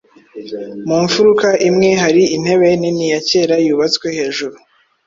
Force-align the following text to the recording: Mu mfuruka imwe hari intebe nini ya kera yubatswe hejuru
Mu 0.87 0.97
mfuruka 1.05 1.47
imwe 1.67 1.89
hari 2.01 2.23
intebe 2.35 2.67
nini 2.81 3.05
ya 3.13 3.19
kera 3.29 3.55
yubatswe 3.65 4.07
hejuru 4.17 4.55